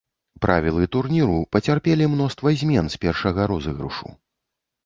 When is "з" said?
2.95-3.01